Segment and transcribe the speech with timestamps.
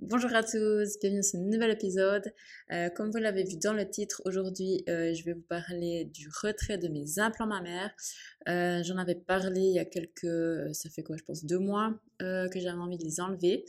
[0.00, 2.34] Bonjour à tous, bienvenue dans ce nouvel épisode.
[2.72, 6.28] Euh, comme vous l'avez vu dans le titre, aujourd'hui euh, je vais vous parler du
[6.42, 7.94] retrait de mes implants mammaires.
[8.48, 11.94] Euh, J'en avais parlé il y a quelques, ça fait quoi je pense deux mois
[12.18, 13.64] que j'avais envie de les enlever.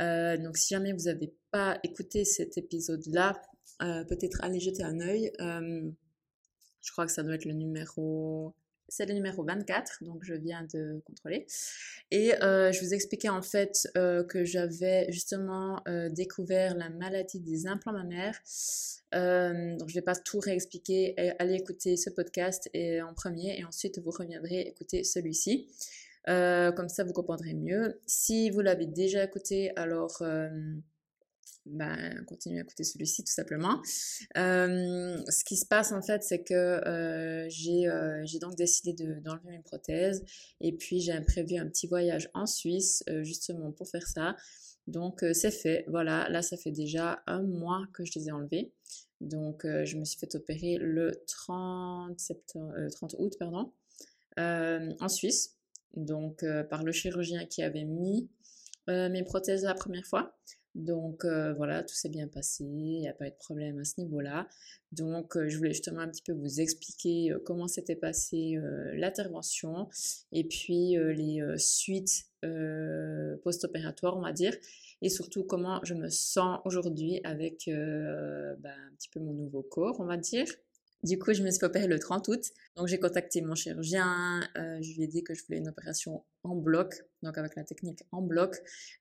[0.00, 3.40] Donc si jamais vous n'avez pas écouté cet épisode-là,
[3.78, 5.30] peut-être allez jeter un œil.
[5.38, 8.54] je crois que ça doit être le numéro
[8.90, 11.46] c'est le numéro 24, donc je viens de contrôler.
[12.10, 17.40] Et euh, je vous expliquais en fait euh, que j'avais justement euh, découvert la maladie
[17.40, 18.38] des implants mammaires.
[19.12, 21.14] donc je ne vais pas tout réexpliquer.
[21.38, 25.68] Allez écouter ce podcast en premier et ensuite vous reviendrez écouter celui-ci.
[26.26, 28.00] comme ça vous comprendrez mieux.
[28.06, 30.22] Si vous l'avez déjà écouté, alors
[31.72, 33.80] ben, continuez à écouter celui-ci tout simplement.
[34.36, 39.50] Euh, ce qui se passe en fait, c'est que euh, euh, j'ai donc décidé d'enlever
[39.50, 40.24] mes prothèses
[40.60, 44.36] et puis j'ai prévu un petit voyage en Suisse justement pour faire ça.
[44.86, 48.72] Donc c'est fait, voilà, là ça fait déjà un mois que je les ai enlevées.
[49.20, 53.72] Donc je me suis fait opérer le 30, septembre, 30 août pardon,
[54.36, 55.56] en Suisse,
[55.94, 58.28] donc par le chirurgien qui avait mis
[58.88, 60.36] mes prothèses la première fois.
[60.80, 63.84] Donc euh, voilà, tout s'est bien passé, il n'y a pas eu de problème à
[63.84, 64.48] ce niveau-là.
[64.92, 68.58] Donc euh, je voulais justement un petit peu vous expliquer euh, comment s'était passée
[68.94, 69.88] l'intervention
[70.32, 72.26] et puis les suites
[73.42, 74.54] post-opératoires, on va dire,
[75.02, 80.00] et surtout comment je me sens aujourd'hui avec ben, un petit peu mon nouveau corps,
[80.00, 80.46] on va dire.
[81.02, 82.42] Du coup, je me suis opérer le 30 août.
[82.76, 84.40] Donc, j'ai contacté mon chirurgien.
[84.54, 88.02] Je lui ai dit que je voulais une opération en bloc, donc avec la technique
[88.12, 88.56] en bloc,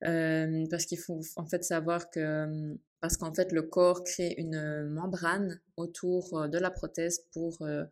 [0.06, 4.90] euh, parce qu'il faut en fait savoir que, parce qu'en fait, le corps crée une
[4.90, 7.86] membrane autour de la prothèse pour, euh,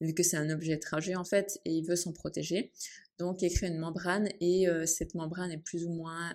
[0.00, 2.72] vu que c'est un objet étranger en fait, et il veut s'en protéger.
[3.18, 6.34] Donc, il crée une membrane et cette membrane est plus ou moins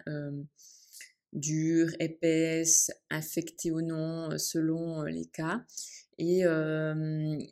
[1.34, 5.66] dure, épaisse, infectée ou non, selon les cas.
[6.18, 6.44] Et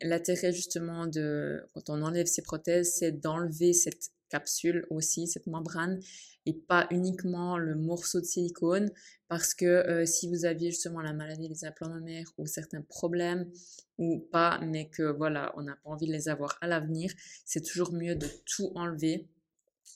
[0.02, 6.00] l'intérêt justement de quand on enlève ces prothèses, c'est d'enlever cette capsule aussi, cette membrane,
[6.46, 8.90] et pas uniquement le morceau de silicone,
[9.28, 13.50] parce que si vous aviez justement la maladie des implants mammaires ou certains problèmes,
[13.98, 17.12] ou pas, mais que voilà, on n'a pas envie de les avoir à l'avenir,
[17.44, 19.28] c'est toujours mieux de tout enlever.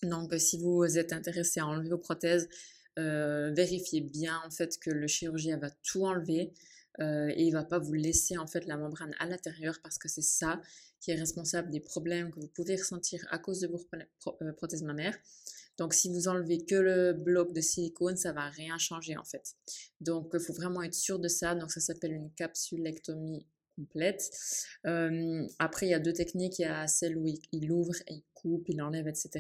[0.03, 2.49] Donc si vous êtes intéressé à enlever vos prothèses,
[2.97, 6.53] vérifiez bien en fait que le chirurgien va tout enlever.
[7.01, 10.09] Euh, et il va pas vous laisser en fait la membrane à l'intérieur parce que
[10.09, 10.61] c'est ça
[11.01, 13.81] qui est responsable des problèmes que vous pouvez ressentir à cause de vos
[14.43, 15.17] euh, prothèses mammaires.
[15.79, 19.55] Donc si vous enlevez que le bloc de silicone, ça va rien changer en fait.
[20.01, 21.55] Donc il faut vraiment être sûr de ça.
[21.55, 24.31] Donc ça s'appelle une capsulectomie complète.
[24.87, 26.59] Euh, après, il y a deux techniques.
[26.59, 29.31] Il y a celle où il, ouvre il coupe, il enlève, etc.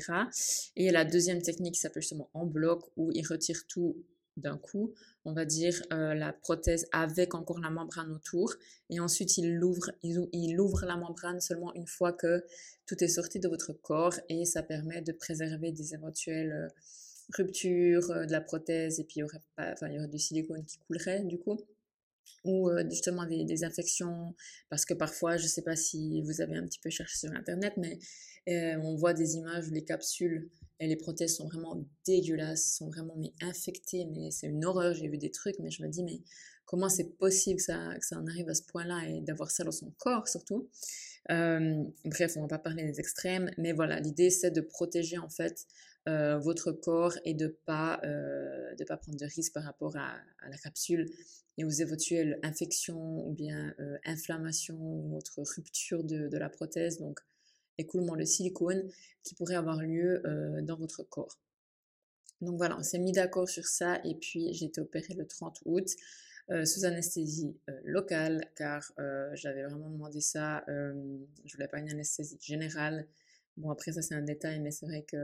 [0.76, 3.96] Et la deuxième technique qui s'appelle justement en bloc où il retire tout
[4.36, 4.94] d'un coup,
[5.24, 8.54] on va dire euh, la prothèse avec encore la membrane autour.
[8.90, 12.44] Et ensuite il ouvre, la membrane seulement une fois que
[12.86, 14.14] tout est sorti de votre corps.
[14.28, 16.68] Et ça permet de préserver des éventuelles euh,
[17.36, 19.00] ruptures euh, de la prothèse.
[19.00, 19.26] Et puis il
[19.58, 21.58] il y aurait du silicone qui coulerait du coup
[22.44, 24.34] ou justement des, infections
[24.68, 27.74] parce que parfois je sais pas si vous avez un petit peu cherché sur internet
[27.76, 27.98] mais
[28.46, 30.50] on voit des images où les capsules
[30.82, 34.94] et les prothèses sont vraiment dégueulasses, sont vraiment mais infectées, mais c'est une horreur.
[34.94, 36.20] J'ai vu des trucs, mais je me dis, mais
[36.64, 39.92] comment c'est possible que ça, en arrive à ce point-là et d'avoir ça dans son
[39.98, 40.68] corps surtout?
[41.28, 45.66] Bref, on va pas parler des extrêmes, mais voilà, l'idée c'est de protéger en fait
[46.08, 50.16] euh, votre corps et de pas euh, de pas prendre de risques par rapport à,
[50.48, 51.08] la capsule
[51.58, 53.74] et aux éventuelles infections ou bien
[54.04, 56.98] inflammations ou autre rupture de, la prothèse.
[56.98, 57.20] Donc
[57.78, 58.88] écoulement de silicone
[59.22, 61.38] qui pourrait avoir lieu euh, dans votre corps.
[62.40, 65.60] Donc voilà, on s'est mis d'accord sur ça et puis j'ai été opérée le 30
[65.64, 65.88] août
[66.50, 68.92] euh, sous anesthésie euh, locale car
[69.34, 70.64] j'avais vraiment demandé ça.
[70.66, 73.06] je voulais pas une anesthésie générale.
[73.56, 75.16] Bon après ça c'est un détail mais c'est vrai que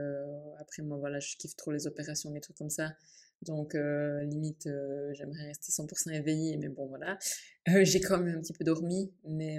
[0.59, 2.93] après moi voilà je kiffe trop les opérations des trucs comme ça.
[3.41, 4.69] Donc limite
[5.13, 7.17] j'aimerais rester 100% éveillée mais bon voilà.
[7.83, 9.57] j'ai quand même un petit peu dormi mais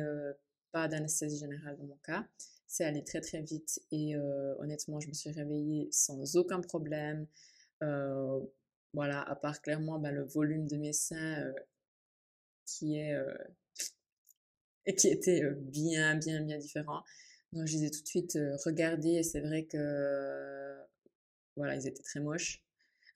[0.73, 2.27] pas d'anesthésie générale dans mon cas
[2.71, 7.27] c'est allé très très vite et euh, honnêtement, je me suis réveillée sans aucun problème.
[7.83, 8.39] Euh,
[8.95, 11.53] voilà, à part clairement bah, le volume de mes seins euh,
[12.65, 13.13] qui est
[14.97, 17.03] qui était bien bien bien différent.
[17.53, 20.77] Donc je les ai tout de suite regardés et c'est vrai que
[21.57, 22.63] voilà, ils étaient très moches.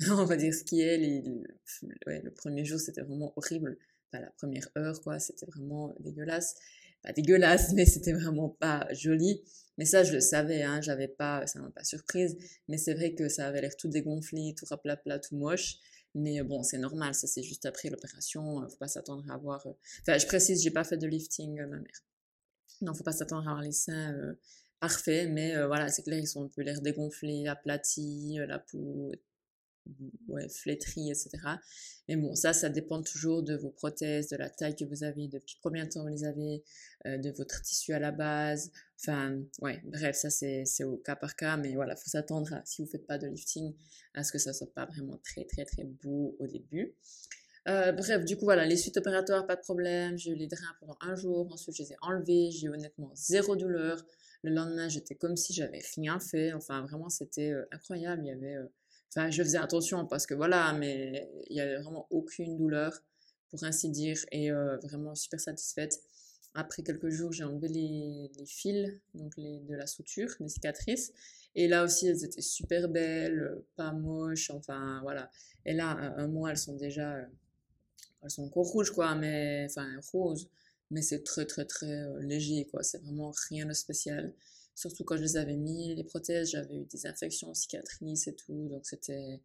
[0.10, 0.98] On va dire ce qui est.
[0.98, 3.78] le premier jour, c'était vraiment horrible.
[4.12, 6.56] Enfin, la première heure, quoi, c'était vraiment dégueulasse
[7.04, 9.42] pas dégueulasse, mais c'était vraiment pas joli.
[9.76, 12.36] Mais ça, je le savais, hein, j'avais pas, ça m'a pas surprise.
[12.68, 15.76] Mais c'est vrai que ça avait l'air tout dégonflé, tout raplapla, tout moche.
[16.14, 19.66] Mais bon, c'est normal, ça c'est juste après l'opération, faut pas s'attendre à avoir...
[20.02, 22.04] Enfin, je précise, j'ai pas fait de lifting, ma mère.
[22.80, 24.14] Non, faut pas s'attendre à avoir les seins
[24.80, 29.12] parfaits, mais voilà, c'est clair, ils sont un peu l'air dégonflés, aplatis, la peau
[30.28, 31.30] ouais, flétrie, etc.
[32.08, 35.28] Mais bon, ça, ça dépend toujours de vos prothèses, de la taille que vous avez,
[35.28, 36.62] depuis combien de temps vous les avez,
[37.06, 38.70] euh, de votre tissu à la base.
[39.00, 42.88] Enfin, ouais, bref, ça c'est au cas par cas, mais voilà, faut s'attendre si vous
[42.88, 43.74] faites pas de lifting,
[44.14, 46.94] à ce que ça soit pas vraiment très, très, très beau au début.
[47.66, 50.18] Euh, bref, du coup, voilà, les suites opératoires, pas de problème.
[50.18, 51.50] J'ai eu les drains pendant un jour.
[51.52, 52.50] Ensuite, je les ai enlevés.
[52.50, 54.04] J'ai eu honnêtement zéro douleur.
[54.42, 56.52] Le lendemain, j'étais comme si j'avais rien fait.
[56.52, 58.22] Enfin, vraiment, c'était euh, incroyable.
[58.24, 58.58] Il y avait
[59.16, 63.00] Enfin, je faisais attention parce que voilà, mais il n'y avait vraiment aucune douleur,
[63.48, 66.00] pour ainsi dire, et euh, vraiment super satisfaite.
[66.54, 71.12] Après quelques jours, j'ai enlevé les, fils donc les, de la suture, les cicatrices.
[71.54, 75.30] Et là aussi, elles étaient super belles, pas moches, enfin voilà.
[75.64, 77.16] Et là, un mois, elles sont déjà,
[78.24, 80.48] elles sont encore rouges, quoi, mais enfin roses.
[80.90, 82.82] Mais c'est très, très, très euh, léger, quoi.
[82.82, 84.32] C'est vraiment rien de spécial.
[84.74, 88.68] Surtout quand je les avais mis, les prothèses, j'avais eu des infections, cicatrices et tout.
[88.68, 89.40] Donc c'était,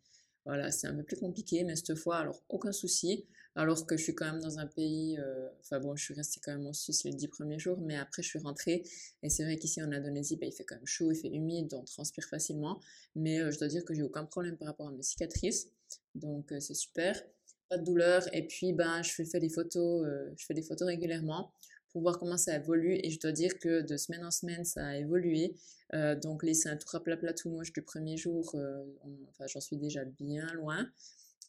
[0.46, 1.64] voilà, c'est un peu plus compliqué.
[1.64, 3.26] Mais cette fois, alors aucun souci.
[3.56, 6.40] Alors que je suis quand même dans un pays, euh, enfin bon, je suis restée
[6.42, 8.84] quand même en Suisse les dix premiers jours, mais après je suis rentrée.
[9.24, 11.74] Et c'est vrai qu'ici en Indonésie, bah, il fait quand même chaud, il fait humide,
[11.74, 12.80] on transpire facilement.
[13.16, 15.68] Mais euh, je dois dire que j'ai aucun problème par rapport à mes cicatrices.
[16.16, 17.22] Donc c'est super.
[17.70, 18.24] Pas de douleur.
[18.34, 20.06] Et puis, ben, je fais des photos,
[20.36, 21.52] je fais des photos régulièrement
[21.92, 23.00] pour voir comment ça évolue.
[23.04, 25.56] Et je dois dire que de semaine en semaine, ça a évolué.
[25.94, 28.86] Euh, donc les seins tout plat tout moche du premier jour, euh,
[29.30, 30.88] enfin, j'en suis déjà bien loin.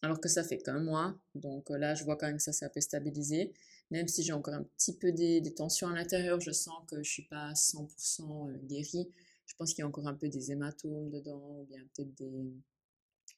[0.03, 1.15] Alors que ça fait qu'un mois.
[1.35, 3.53] Donc euh, là, je vois quand même que ça s'est un peu stabilisé.
[3.91, 7.11] Même si j'ai encore un petit peu des, tensions à l'intérieur, je sens que je
[7.11, 9.11] suis pas 100% guérie.
[9.47, 12.55] Je pense qu'il y a encore un peu des hématomes dedans, ou bien peut-être des,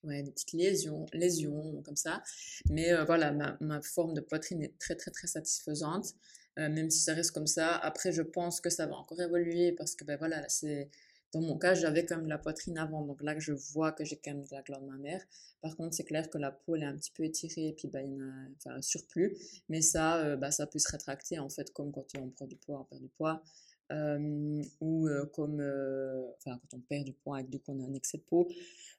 [0.05, 2.23] ouais, des petites lésions, lésions comme ça.
[2.71, 6.15] Mais voilà, ma, ma, forme de poitrine est très très très satisfaisante.
[6.59, 7.77] Euh, même si ça reste comme ça.
[7.77, 10.91] Après, je pense que ça va encore évoluer parce que, ben voilà, c'est
[11.33, 14.17] dans mon cas, j'avais quand même la poitrine avant, donc là, je vois que j'ai
[14.17, 15.25] quand même de la glande mammaire.
[15.63, 17.89] Par contre, c'est clair que la peau, elle est un petit peu étirée, et puis
[17.89, 18.25] bah, il y a
[18.59, 19.35] enfin, un surplus.
[19.71, 22.57] Mais ça, euh, bah, ça peut se rétracter, en fait, comme quand on prend du
[22.57, 23.43] poids, on perd du poids.
[23.93, 25.61] Euh, ou comme
[26.39, 28.49] enfin, quand on perd du poids avec du coup on a un excès de peau.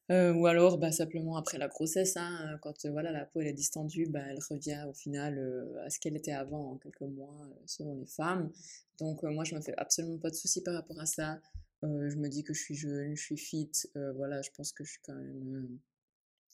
[0.09, 4.05] Ou alors, bah, simplement après la grossesse, hein, quand voilà, la peau elle est distendue,
[4.05, 5.39] bah, elle revient au final
[5.83, 8.51] à ce qu'elle était avant, en quelques mois, selon les femmes.
[8.99, 11.39] Donc, moi, je me fais absolument pas de soucis par rapport à ça.
[11.81, 13.71] je me dis que je suis jeune, je suis fit.
[14.15, 15.79] voilà, je pense que je suis quand même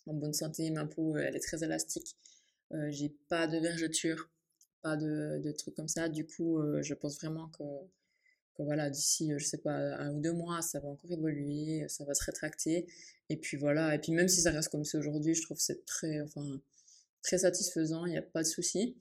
[0.06, 0.70] en bonne santé.
[0.72, 2.16] Ma peau, elle est très élastique.
[2.90, 4.30] J'ai pas de vergeture,
[4.84, 6.08] pas de, de, trucs comme ça.
[6.08, 7.64] Du coup, je pense vraiment que
[8.64, 12.14] voilà, d'ici, je sais pas, un ou deux mois, ça va encore évoluer, ça va
[12.14, 12.88] se rétracter.
[13.30, 15.64] Et puis voilà, et puis même si ça reste comme c'est aujourd'hui, je trouve que
[15.64, 16.62] c'est très, enfin,
[17.22, 18.98] très satisfaisant, il n'y a pas de souci.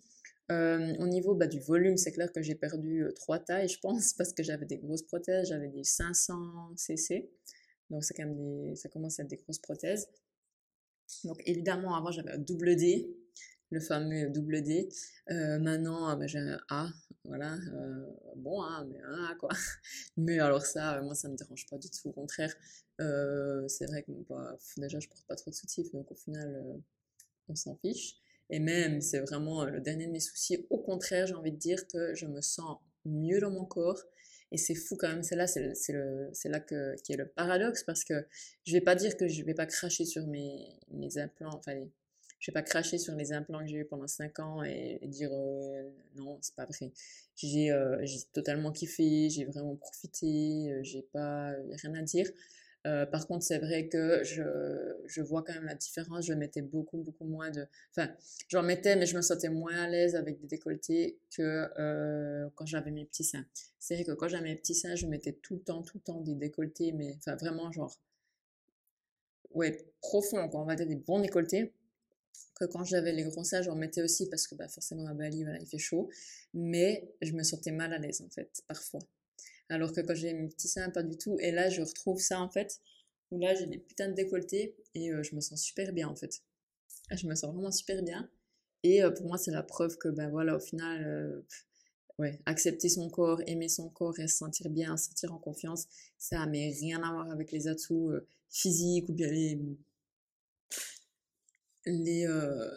[0.51, 3.79] Euh, au niveau bah, du volume, c'est clair que j'ai perdu euh, trois tailles, je
[3.81, 7.31] pense, parce que j'avais des grosses prothèses, j'avais des 500 cc,
[7.91, 8.15] donc ça
[8.91, 10.09] commence à être des grosses prothèses.
[11.25, 13.15] Donc évidemment, avant j'avais un double D,
[13.71, 14.89] le fameux double D.
[15.31, 16.89] Euh, maintenant, bah, j'ai un A,
[17.25, 18.07] voilà, euh,
[18.37, 19.51] bon, hein, mais un A quoi.
[20.17, 22.55] Mais alors ça, moi ça me dérange pas du tout, au contraire.
[23.01, 26.81] Euh, c'est vrai que bah, déjà je porte pas trop de soutifs, donc au final
[27.49, 28.17] on s'en fiche.
[28.51, 30.67] Et même, c'est vraiment le dernier de mes soucis.
[30.71, 34.03] Au contraire, j'ai envie de dire que je me sens mieux dans mon corps.
[34.51, 37.85] Et c'est fou quand même, c'est là, c'est, c'est, là que, qui est le paradoxe
[37.85, 38.27] parce que
[38.65, 41.75] je vais pas dire que je vais pas cracher sur mes, mes implants, enfin
[42.39, 45.31] je vais pas cracher sur les implants que j'ai eu pendant 5 ans et, dire
[45.33, 46.93] euh, non, c'est pas vrai.
[47.37, 51.53] J'ai euh, totalement kiffé, j'ai vraiment profité, euh, j'ai pas
[51.83, 52.31] rien à dire.
[52.85, 54.43] par contre, c'est vrai que je,
[55.07, 56.27] je, vois quand même la différence.
[56.27, 57.67] Je mettais beaucoup, beaucoup moins de.
[57.91, 58.11] Enfin,
[58.49, 62.93] j'en mettais, mais je me sentais moins à l'aise avec des décolletés que quand j'avais
[62.93, 63.47] mes petits seins.
[63.79, 66.03] C'est vrai que quand j'avais mes petits seins, je mettais tout le temps, tout le
[66.03, 67.93] temps des décolletés, mais enfin, vraiment, genre.
[69.55, 71.73] Ouais, profond, quand on va dire des bons décolletés
[72.55, 75.45] que quand j'avais les gros seins, j'en mettais aussi parce que bah, forcément à Bali,
[75.61, 76.09] il fait chaud.
[76.55, 79.01] Mais je me sentais mal à l'aise en fait, parfois.
[79.69, 81.39] Alors que quand j'ai mes petits seins, pas du tout.
[81.41, 82.81] Et là, je retrouve ça en fait,
[83.31, 86.17] où là, j'ai des putains de décolletés et euh, je me sens super bien en
[86.17, 86.43] fait.
[87.11, 88.29] Je me sens vraiment super bien.
[88.83, 91.43] Et euh, pour moi, c'est la preuve que, ben voilà, au final, euh,
[92.19, 95.87] ouais, accepter son corps, aimer son corps et se sentir bien, se sentir en confiance,
[96.17, 98.13] ça n'a rien à voir avec les atouts
[98.49, 99.61] physiques ou bien les
[101.91, 102.71] les, euh,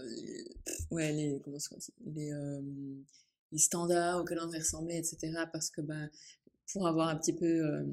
[0.89, 1.58] ouais, les, comment
[2.06, 2.62] les, euh,
[3.51, 5.46] les standards auxquels on devrait ressembler, etc.
[5.51, 6.10] Parce que ben,
[6.72, 7.86] pour avoir un petit peu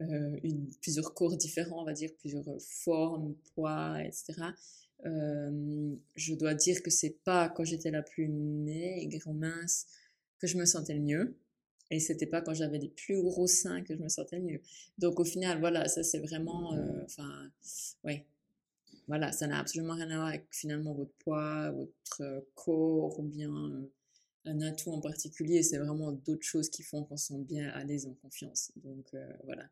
[0.00, 0.40] euh,
[0.80, 4.32] plusieurs corps différents, on va dire, plusieurs formes, poids, etc.,
[5.04, 9.86] je dois dire que c'est pas quand j'étais la plus maigre ou mince
[10.38, 11.36] que je me sentais le mieux.
[11.90, 14.60] Et c'était pas quand j'avais des plus gros seins que je me sentais le mieux.
[14.96, 16.72] Donc au final, voilà, ça c'est vraiment,
[17.04, 17.50] enfin,
[18.04, 18.26] ouais,
[19.08, 23.52] voilà, ça n'a absolument rien à voir avec finalement votre poids, votre corps ou bien
[24.46, 25.62] un atout en particulier.
[25.62, 28.72] C'est vraiment d'autres choses qui font qu'on se sent bien à l'aise, en confiance.
[28.76, 29.64] Donc voilà.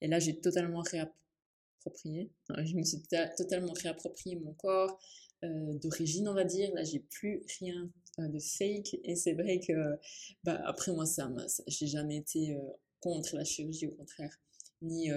[0.00, 2.30] Et là, j'ai totalement réapproprié.
[2.64, 3.02] Je me suis
[3.36, 4.98] totalement réapproprié mon corps
[5.42, 6.72] d'origine, on va dire.
[6.74, 8.98] Là, j'ai plus rien de fake.
[9.04, 9.72] Et c'est vrai que,
[10.44, 11.30] bah, après moi, ça,
[11.66, 12.56] j'ai jamais été
[13.00, 14.36] contre la chirurgie, au contraire,
[14.82, 15.10] ni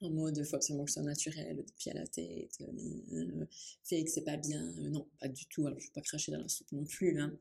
[0.00, 3.44] en mode faut absolument que ce soit naturel, de pied à la tête, euh,
[3.84, 6.48] fake c'est pas bien, non, pas du tout, alors je vais pas cracher dans la
[6.48, 7.36] soupe non plus, hein.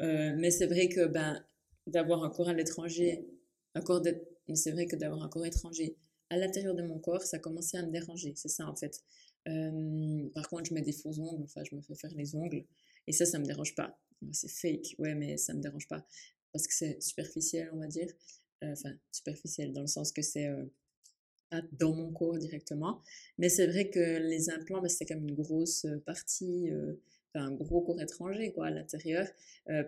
[0.00, 1.44] Euh, mais c'est vrai que ben,
[1.86, 3.26] d'avoir un corps à l'étranger,
[3.74, 4.02] un corps
[4.48, 5.96] mais c'est vrai que d'avoir un corps étranger
[6.30, 9.00] à l'intérieur de mon corps, ça commençait à me déranger, c'est ça en fait.
[9.48, 12.64] Euh, par contre, je mets des faux ongles, enfin je me fais faire les ongles,
[13.06, 13.98] et ça, ça me dérange pas.
[14.32, 16.04] C'est fake, ouais, mais ça me dérange pas,
[16.52, 18.08] parce que c'est superficiel, on va dire.
[18.62, 20.46] Enfin, superficiel dans le sens que c'est
[21.72, 23.00] dans mon corps directement.
[23.38, 26.94] Mais c'est vrai que les implants, c'est comme une grosse partie, euh,
[27.34, 29.26] un gros corps étranger quoi, à l'intérieur.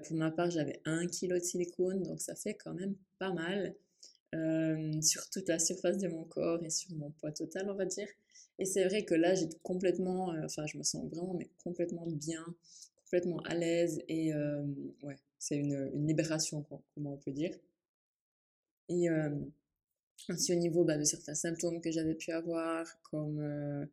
[0.05, 3.75] Pour ma part, j'avais un kilo de silicone, donc ça fait quand même pas mal
[5.03, 8.07] sur toute la surface de mon corps et sur mon poids total, on va dire.
[8.61, 12.45] Et c'est vrai que là, j'ai complètement, enfin, je me sens vraiment, mais complètement bien,
[13.05, 14.33] complètement à l'aise et
[15.03, 17.59] ouais, c'est une, une, libération, quoi, comment on peut dire.
[18.89, 19.09] Et
[20.29, 23.87] ainsi au niveau bah, de certains symptômes que j'avais pu avoir, comme euh,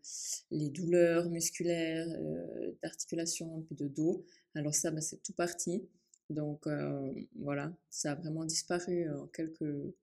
[0.51, 4.25] les douleurs musculaires, euh, d'articulation, un peu de dos.
[4.55, 5.87] Alors ça, bah, c'est tout parti.
[6.29, 9.93] Donc euh, voilà, ça a vraiment disparu en quelques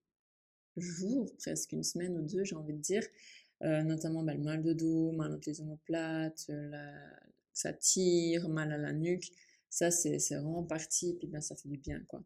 [0.77, 3.05] jours, presque une semaine ou deux, j'ai envie de dire.
[3.61, 6.93] notamment bah, le mal de dos, mal entre les omoplates, la...
[7.53, 9.31] ça tire, mal à la nuque.
[9.71, 12.23] Ça, c'est vraiment parti, puis ben, ça fait du bien, quoi.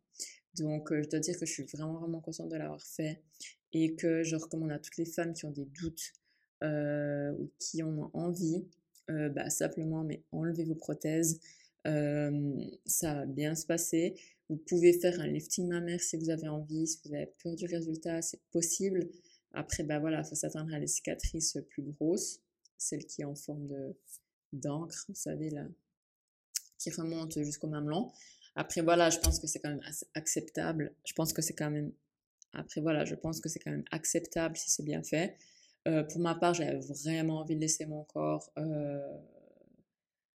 [0.56, 3.22] Donc, je dois dire que je suis vraiment, vraiment contente de l'avoir fait
[3.72, 6.12] et que je recommande à toutes les femmes qui ont des doutes
[6.62, 8.64] euh, ou qui ont envie,
[9.10, 11.40] euh, bah, simplement, mais enlevez vos prothèses.
[11.86, 14.14] Euh, ça va bien se passer.
[14.48, 17.66] Vous pouvez faire un lifting mammaire si vous avez envie, si vous avez peur du
[17.66, 19.08] résultat, c'est possible.
[19.52, 22.40] Après, bah voilà, il faut s'attendre à les cicatrices plus grosses,
[22.76, 23.96] celles qui sont en forme de
[24.52, 25.64] d'encre, vous savez, là,
[26.78, 28.10] qui remontent jusqu'au mamelon.
[28.56, 29.82] Après, voilà, je pense que c'est quand même
[30.14, 30.92] acceptable.
[31.04, 31.92] Je pense que c'est quand même
[32.52, 35.36] après, voilà, je pense que c'est quand même acceptable si c'est bien fait.
[35.88, 38.98] Euh, pour ma part, j'avais vraiment envie de laisser mon corps euh,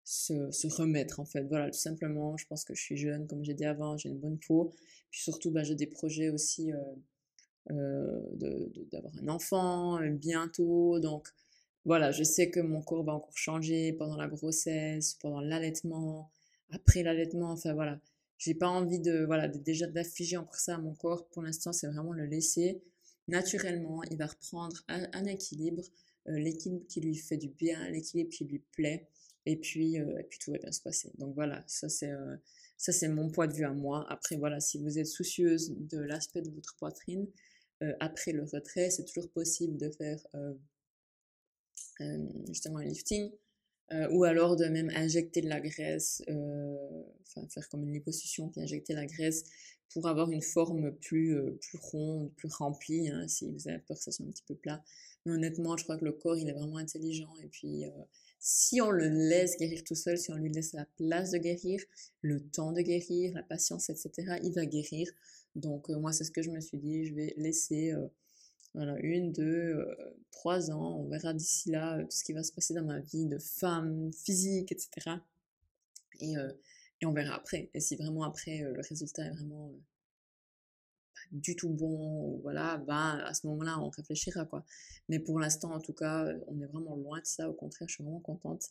[0.03, 1.43] se, remettre, en fait.
[1.43, 4.19] Voilà, tout simplement, je pense que je suis jeune, comme j'ai dit avant, j'ai une
[4.19, 4.73] bonne peau.
[5.09, 6.71] Puis surtout, bah, j'ai des projets aussi
[7.71, 8.19] euh,
[8.91, 10.99] d'avoir un enfant bientôt.
[10.99, 11.29] Donc,
[11.85, 16.29] voilà, je sais que mon corps va encore changer pendant la grossesse, pendant l'allaitement,
[16.71, 17.99] après l'allaitement, enfin voilà
[18.41, 21.27] j'ai pas envie de voilà déjà d'afficher encore ça à mon corps.
[21.29, 22.81] Pour l'instant c'est vraiment le laisser
[23.27, 24.01] naturellement.
[24.09, 25.83] Il va reprendre un, équilibre
[26.27, 29.07] euh, l'équilibre qui lui fait du bien l'équilibre qui lui plaît.
[29.45, 31.11] Et puis euh, et puis tout va bien se passer.
[31.19, 32.35] Donc voilà ça c'est euh,
[32.77, 34.07] ça c'est mon point de vue à moi.
[34.09, 37.27] Après voilà si vous êtes soucieuse de l'aspect de votre poitrine
[37.99, 40.23] après le retrait c'est toujours possible de faire
[42.47, 43.31] justement un lifting
[43.93, 46.75] euh, ou alors de même injecter de la graisse, euh,
[47.49, 49.43] faire comme une liposuction puis injecter la graisse
[49.93, 53.97] pour avoir une forme plus, euh, plus ronde, plus remplie, hein, si vous avez peur
[53.97, 54.83] que ça soit un petit peu plat.
[55.25, 57.83] Mais honnêtement, je crois que le corps, il est vraiment intelligent et puis
[58.39, 61.79] si on le laisse guérir tout seul, si on lui laisse la place de guérir,
[62.21, 65.07] le temps de guérir, la patience, etc., il va guérir.
[65.55, 67.93] Donc moi, c'est ce que je me suis dit, je vais laisser
[68.73, 69.95] voilà, une, deux, euh,
[70.31, 70.99] trois ans.
[70.99, 73.37] On verra d'ici là euh, tout ce qui va se passer dans ma vie de
[73.37, 75.17] femme, physique, etc.
[76.19, 76.51] Et, euh,
[77.01, 77.69] et on verra après.
[77.73, 79.71] Et si vraiment après le résultat est vraiment
[81.13, 84.65] pas du tout bon, voilà, ben à ce moment-là on réfléchira quoi.
[85.09, 87.49] Mais pour l'instant en tout cas, on est vraiment loin de ça.
[87.49, 88.63] Au contraire, je suis vraiment contente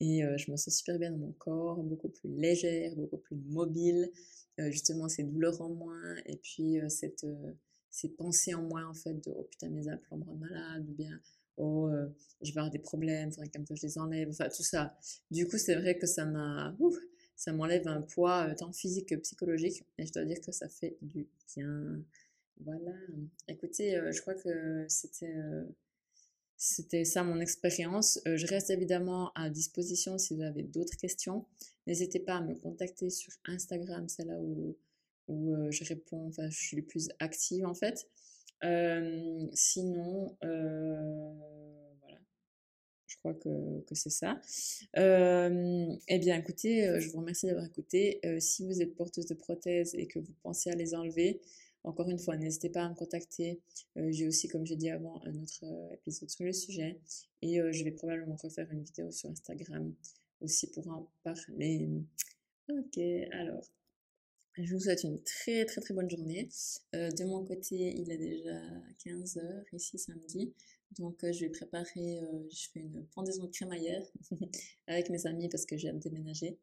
[0.00, 4.10] et je me sens super bien dans mon corps, beaucoup plus légère, beaucoup plus mobile.
[4.58, 7.24] justement, ces douleurs en moins et puis cette
[7.90, 10.92] ces pensées en moi en fait de oh putain mes implants me rendent malade ou
[10.92, 11.20] bien
[11.56, 12.06] oh euh,
[12.42, 14.96] je vais avoir des problèmes faudrait même que je les enlève enfin tout ça
[15.30, 16.76] du coup c'est vrai que ça m'a
[17.38, 20.68] ça m'enlève un poids euh, tant physique que psychologique et je dois dire que ça
[20.68, 22.02] fait du bien
[22.60, 22.92] voilà
[23.46, 25.34] écoutez euh, je crois que c'était
[26.60, 28.20] c'était ça mon expérience.
[28.26, 31.46] je reste évidemment à disposition si vous avez d'autres questions.
[31.86, 34.76] N'hésitez pas à me contacter sur Instagram, c'est là où
[35.28, 38.08] où euh, je réponds, enfin je suis le plus active en fait.
[38.64, 41.32] Euh, sinon, euh,
[43.18, 44.40] crois que, que c'est ça.
[44.96, 48.20] Euh, eh bien, écoutez, je vous remercie d'avoir écouté.
[48.40, 51.40] si vous êtes porteuse de prothèses et que vous pensez à les enlever,
[51.84, 53.60] encore une fois, n'hésitez pas à me contacter.
[53.96, 56.98] j'ai aussi, comme j'ai dit avant, un autre épisode sur le sujet.
[57.42, 59.94] Et je vais probablement refaire une vidéo sur Instagram
[60.40, 61.88] aussi pour en parler.
[62.68, 62.98] Ok,
[63.32, 63.64] alors,
[64.60, 66.48] je vous souhaite une très très très bonne journée.
[66.94, 68.60] Euh, de mon côté, il est déjà
[69.04, 70.52] 15h ici samedi.
[70.96, 74.02] Donc euh, je vais préparer, euh, je fais une pendaison de crémaillère
[74.86, 76.58] avec mes amis parce que j'ai déménager.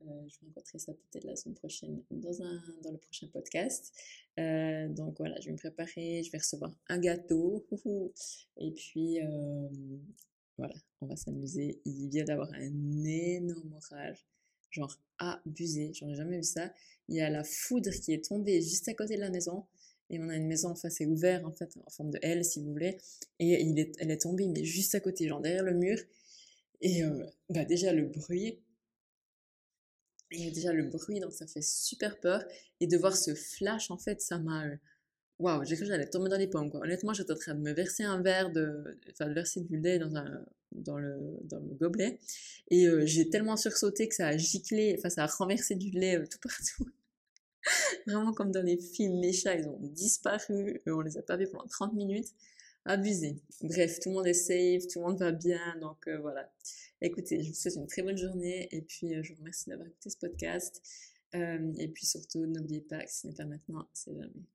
[0.00, 3.92] je vais rencontrer ça peut-être la semaine prochaine dans, un, dans le prochain podcast.
[4.36, 7.66] donc voilà, je vais me préparer, je vais recevoir un gâteau.
[8.58, 9.18] Et puis
[10.58, 11.80] voilà, on va s'amuser.
[11.86, 14.26] Il vient d'avoir un énorme orage
[14.70, 16.72] genre abusé, j'en ai jamais vu ça.
[17.08, 19.66] Il y a la foudre qui est tombée juste à côté de la maison.
[20.10, 22.44] Et on a une maison en face, c'est ouvert en fait, en forme de L
[22.44, 22.98] si vous voulez.
[23.38, 25.98] Et il est, elle est tombée, mais juste à côté, genre derrière le mur.
[26.80, 28.60] Et euh, bah déjà le bruit.
[30.32, 32.44] Et déjà le bruit, donc ça fait super peur.
[32.80, 34.66] Et de voir ce flash, en fait, ça m'a.
[34.66, 34.76] Euh,
[35.38, 36.70] waouh, j'ai cru que j'allais tomber dans les pommes.
[36.70, 36.80] Quoi.
[36.80, 39.98] Honnêtement, j'étais en train de me verser un verre, de, enfin, de verser du lait
[39.98, 42.18] dans un, dans le, dans le gobelet.
[42.70, 46.22] Et euh, j'ai tellement sursauté que ça a giclé, enfin ça a renversé du lait
[46.28, 46.90] tout partout.
[48.06, 51.48] Vraiment comme dans les films, les chats, ils ont disparu, on les a pas vus
[51.48, 52.28] pendant 30 minutes.
[52.86, 53.36] Abusé.
[53.60, 56.50] Bref, tout le monde est safe, tout le monde va bien, donc euh, voilà.
[57.02, 60.08] Écoutez, je vous souhaite une très bonne journée et puis je vous remercie d'avoir écouté
[60.08, 60.82] ce podcast.
[61.34, 64.46] et puis surtout, n'oubliez pas que ce n'est pas maintenant, c'est jamais.